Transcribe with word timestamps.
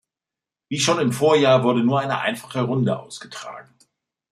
Wie 0.67 0.79
schon 0.79 0.97
im 0.97 1.11
Vorjahr 1.13 1.63
wurde 1.63 1.83
nur 1.83 1.99
eine 1.99 2.17
einfache 2.21 2.61
Runde 2.63 2.97
ausgetragen. 2.97 3.69